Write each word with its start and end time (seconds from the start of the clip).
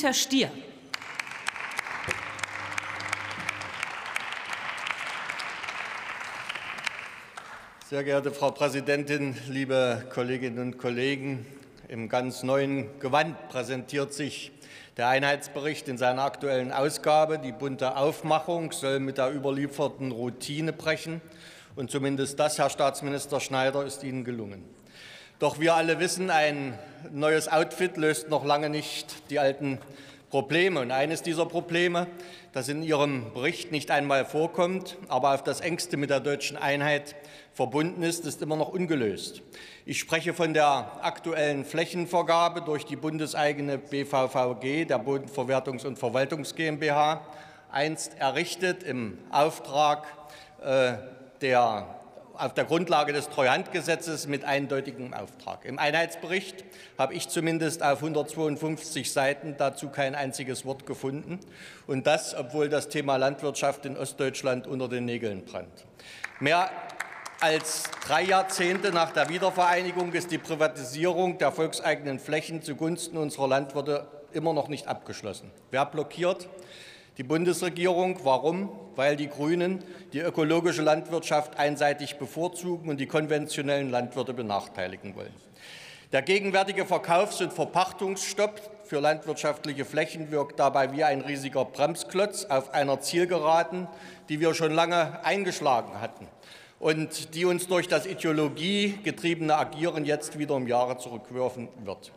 Dieter 0.00 0.14
Stier. 0.14 0.50
Sehr 7.90 8.04
geehrte 8.04 8.30
Frau 8.30 8.50
Präsidentin, 8.50 9.36
liebe 9.50 10.06
Kolleginnen 10.10 10.58
und 10.58 10.78
Kollegen! 10.78 11.44
Im 11.88 12.08
ganz 12.08 12.42
neuen 12.42 12.98
Gewand 13.00 13.50
präsentiert 13.50 14.14
sich 14.14 14.52
der 14.96 15.08
Einheitsbericht 15.08 15.86
in 15.86 15.98
seiner 15.98 16.22
aktuellen 16.22 16.72
Ausgabe. 16.72 17.38
Die 17.38 17.52
bunte 17.52 17.98
Aufmachung 17.98 18.72
soll 18.72 19.00
mit 19.00 19.18
der 19.18 19.34
überlieferten 19.34 20.12
Routine 20.12 20.72
brechen. 20.72 21.20
Und 21.76 21.90
zumindest 21.90 22.40
das, 22.40 22.56
Herr 22.56 22.70
Staatsminister 22.70 23.38
Schneider, 23.38 23.84
ist 23.84 24.02
Ihnen 24.02 24.24
gelungen. 24.24 24.64
Doch 25.40 25.58
wir 25.58 25.74
alle 25.74 25.98
wissen, 26.00 26.28
ein 26.28 26.78
neues 27.12 27.48
Outfit 27.48 27.96
löst 27.96 28.28
noch 28.28 28.44
lange 28.44 28.68
nicht 28.68 29.30
die 29.30 29.38
alten 29.38 29.78
Probleme. 30.28 30.80
Und 30.80 30.90
eines 30.90 31.22
dieser 31.22 31.46
Probleme, 31.46 32.08
das 32.52 32.68
in 32.68 32.82
Ihrem 32.82 33.32
Bericht 33.32 33.72
nicht 33.72 33.90
einmal 33.90 34.26
vorkommt, 34.26 34.98
aber 35.08 35.32
auf 35.32 35.42
das 35.42 35.62
engste 35.62 35.96
mit 35.96 36.10
der 36.10 36.20
deutschen 36.20 36.58
Einheit 36.58 37.16
verbunden 37.54 38.02
ist, 38.02 38.26
ist 38.26 38.42
immer 38.42 38.56
noch 38.56 38.68
ungelöst. 38.68 39.40
Ich 39.86 39.98
spreche 39.98 40.34
von 40.34 40.52
der 40.52 40.98
aktuellen 41.00 41.64
Flächenvergabe 41.64 42.60
durch 42.60 42.84
die 42.84 42.96
bundeseigene 42.96 43.78
BVVG, 43.78 44.84
der 44.84 45.02
Bodenverwertungs- 45.02 45.86
und 45.86 45.98
Verwaltungs 45.98 46.54
GmbH, 46.54 47.22
einst 47.72 48.12
errichtet 48.18 48.82
im 48.82 49.16
Auftrag 49.30 50.06
äh, 50.62 50.92
der 51.40 51.99
auf 52.40 52.54
der 52.54 52.64
Grundlage 52.64 53.12
des 53.12 53.28
Treuhandgesetzes 53.28 54.26
mit 54.26 54.44
eindeutigem 54.44 55.12
Auftrag. 55.12 55.64
Im 55.66 55.78
Einheitsbericht 55.78 56.64
habe 56.96 57.12
ich 57.14 57.28
zumindest 57.28 57.82
auf 57.82 57.98
152 57.98 59.12
Seiten 59.12 59.56
dazu 59.58 59.90
kein 59.90 60.14
einziges 60.14 60.64
Wort 60.64 60.86
gefunden. 60.86 61.38
Und 61.86 62.06
das, 62.06 62.34
obwohl 62.34 62.70
das 62.70 62.88
Thema 62.88 63.16
Landwirtschaft 63.16 63.84
in 63.84 63.96
Ostdeutschland 63.96 64.66
unter 64.66 64.88
den 64.88 65.04
Nägeln 65.04 65.44
brennt. 65.44 65.84
Mehr 66.40 66.70
als 67.40 67.84
drei 68.06 68.22
Jahrzehnte 68.22 68.90
nach 68.90 69.12
der 69.12 69.28
Wiedervereinigung 69.28 70.12
ist 70.12 70.30
die 70.30 70.38
Privatisierung 70.38 71.36
der 71.36 71.52
volkseigenen 71.52 72.18
Flächen 72.18 72.62
zugunsten 72.62 73.18
unserer 73.18 73.48
Landwirte 73.48 74.06
immer 74.32 74.54
noch 74.54 74.68
nicht 74.68 74.88
abgeschlossen. 74.88 75.50
Wer 75.70 75.84
blockiert? 75.84 76.48
Die 77.18 77.22
Bundesregierung. 77.22 78.18
Warum? 78.24 78.70
Weil 78.96 79.16
die 79.16 79.28
Grünen 79.28 79.84
die 80.12 80.20
ökologische 80.20 80.82
Landwirtschaft 80.82 81.58
einseitig 81.58 82.18
bevorzugen 82.18 82.88
und 82.88 82.98
die 82.98 83.06
konventionellen 83.06 83.90
Landwirte 83.90 84.34
benachteiligen 84.34 85.14
wollen. 85.14 85.34
Der 86.12 86.22
gegenwärtige 86.22 86.86
Verkaufs- 86.86 87.40
und 87.40 87.52
Verpachtungsstopp 87.52 88.60
für 88.84 88.98
landwirtschaftliche 88.98 89.84
Flächen 89.84 90.32
wirkt 90.32 90.58
dabei 90.58 90.92
wie 90.92 91.04
ein 91.04 91.20
riesiger 91.20 91.64
Bremsklotz 91.64 92.46
auf 92.46 92.74
einer 92.74 93.00
Zielgeraden, 93.00 93.86
die 94.28 94.40
wir 94.40 94.54
schon 94.54 94.72
lange 94.72 95.24
eingeschlagen 95.24 96.00
hatten 96.00 96.26
und 96.80 97.34
die 97.34 97.44
uns 97.44 97.68
durch 97.68 97.86
das 97.86 98.06
ideologiegetriebene 98.06 99.54
Agieren 99.54 100.06
jetzt 100.06 100.38
wieder 100.38 100.54
um 100.54 100.66
Jahre 100.66 100.96
zurückwerfen 100.96 101.68
wird. 101.84 102.10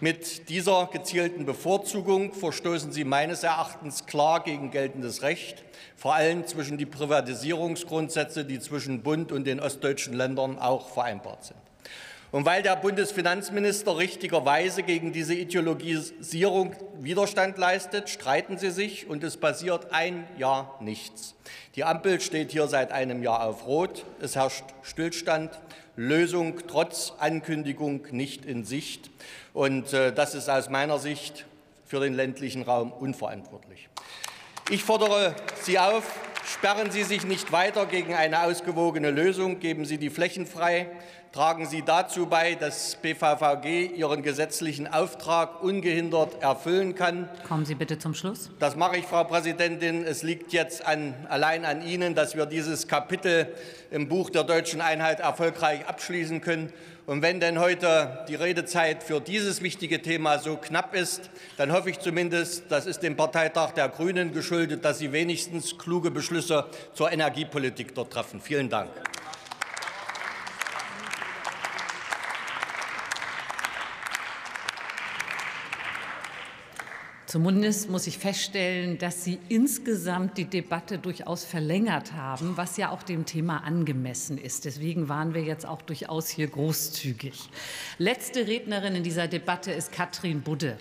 Mit 0.00 0.50
dieser 0.50 0.88
gezielten 0.92 1.46
Bevorzugung 1.46 2.34
verstoßen 2.34 2.92
Sie 2.92 3.04
meines 3.04 3.42
Erachtens 3.42 4.04
klar 4.04 4.44
gegen 4.44 4.70
geltendes 4.70 5.22
Recht, 5.22 5.64
vor 5.96 6.14
allem 6.14 6.46
zwischen 6.46 6.76
die 6.76 6.86
Privatisierungsgrundsätze, 6.86 8.44
die 8.44 8.60
zwischen 8.60 9.02
Bund 9.02 9.32
und 9.32 9.46
den 9.46 9.60
ostdeutschen 9.60 10.12
Ländern 10.12 10.58
auch 10.58 10.90
vereinbart 10.90 11.44
sind. 11.44 11.71
Und 12.32 12.46
weil 12.46 12.62
der 12.62 12.76
Bundesfinanzminister 12.76 13.98
richtigerweise 13.98 14.82
gegen 14.82 15.12
diese 15.12 15.34
Ideologisierung 15.34 16.74
Widerstand 16.98 17.58
leistet, 17.58 18.08
streiten 18.08 18.56
sie 18.56 18.70
sich, 18.70 19.06
und 19.06 19.22
es 19.22 19.36
passiert 19.36 19.92
ein 19.92 20.26
Jahr 20.38 20.78
nichts. 20.80 21.34
Die 21.76 21.84
Ampel 21.84 22.22
steht 22.22 22.50
hier 22.50 22.68
seit 22.68 22.90
einem 22.90 23.22
Jahr 23.22 23.46
auf 23.46 23.66
Rot. 23.66 24.06
Es 24.18 24.34
herrscht 24.34 24.64
Stillstand, 24.82 25.50
Lösung 25.94 26.54
trotz 26.68 27.12
Ankündigung 27.18 28.06
nicht 28.12 28.46
in 28.46 28.64
Sicht. 28.64 29.10
Und 29.52 29.92
äh, 29.92 30.10
das 30.10 30.34
ist 30.34 30.48
aus 30.48 30.70
meiner 30.70 30.98
Sicht 30.98 31.44
für 31.84 32.00
den 32.00 32.14
ländlichen 32.14 32.62
Raum 32.62 32.92
unverantwortlich. 32.92 33.90
Ich 34.70 34.84
fordere 34.84 35.34
Sie 35.60 35.78
auf, 35.78 36.04
sperren 36.44 36.90
Sie 36.90 37.04
sich 37.04 37.24
nicht 37.24 37.52
weiter 37.52 37.86
gegen 37.86 38.14
eine 38.14 38.42
ausgewogene 38.42 39.10
Lösung, 39.10 39.60
geben 39.60 39.84
Sie 39.84 39.98
die 39.98 40.10
Flächen 40.10 40.46
frei, 40.46 40.88
tragen 41.32 41.66
Sie 41.66 41.82
dazu 41.82 42.26
bei, 42.26 42.54
dass 42.54 42.96
BVVG 42.96 43.96
ihren 43.96 44.22
gesetzlichen 44.22 44.86
Auftrag 44.86 45.62
ungehindert 45.62 46.42
erfüllen 46.42 46.94
kann. 46.94 47.28
Kommen 47.48 47.64
Sie 47.64 47.74
bitte 47.74 47.98
zum 47.98 48.14
Schluss. 48.14 48.50
Das 48.58 48.76
mache 48.76 48.98
ich, 48.98 49.06
Frau 49.06 49.24
Präsidentin. 49.24 50.04
Es 50.04 50.22
liegt 50.22 50.52
jetzt 50.52 50.84
an, 50.86 51.14
allein 51.28 51.64
an 51.64 51.82
Ihnen, 51.82 52.14
dass 52.14 52.36
wir 52.36 52.46
dieses 52.46 52.86
Kapitel 52.86 53.54
im 53.90 54.08
Buch 54.08 54.30
der 54.30 54.44
deutschen 54.44 54.80
Einheit 54.80 55.20
erfolgreich 55.20 55.86
abschließen 55.86 56.40
können. 56.40 56.72
Und 57.04 57.20
wenn 57.20 57.40
denn 57.40 57.58
heute 57.58 58.24
die 58.28 58.36
Redezeit 58.36 59.02
für 59.02 59.20
dieses 59.20 59.60
wichtige 59.60 60.00
Thema 60.00 60.38
so 60.38 60.56
knapp 60.56 60.94
ist, 60.94 61.30
dann 61.56 61.72
hoffe 61.72 61.90
ich 61.90 61.98
zumindest, 61.98 62.64
das 62.68 62.86
ist 62.86 63.00
dem 63.00 63.16
Parteitag 63.16 63.72
der 63.72 63.88
Grünen 63.88 64.32
geschuldet, 64.32 64.84
dass 64.84 65.00
Sie 65.00 65.10
wenigstens 65.10 65.76
kluge 65.76 66.12
Beschlüsse 66.12 66.66
zur 66.94 67.10
Energiepolitik 67.10 67.92
dort 67.94 68.12
treffen. 68.12 68.40
Vielen 68.40 68.68
Dank. 68.68 68.90
Zumindest 77.32 77.88
muss 77.88 78.06
ich 78.06 78.18
feststellen, 78.18 78.98
dass 78.98 79.24
Sie 79.24 79.38
insgesamt 79.48 80.36
die 80.36 80.44
Debatte 80.44 80.98
durchaus 80.98 81.44
verlängert 81.46 82.12
haben, 82.12 82.58
was 82.58 82.76
ja 82.76 82.90
auch 82.90 83.02
dem 83.02 83.24
Thema 83.24 83.64
angemessen 83.64 84.36
ist. 84.36 84.66
Deswegen 84.66 85.08
waren 85.08 85.32
wir 85.32 85.40
jetzt 85.42 85.64
auch 85.64 85.80
durchaus 85.80 86.28
hier 86.28 86.46
großzügig. 86.48 87.48
Letzte 87.96 88.46
Rednerin 88.46 88.96
in 88.96 89.02
dieser 89.02 89.28
Debatte 89.28 89.72
ist 89.72 89.92
Katrin 89.92 90.42
Budde. 90.42 90.76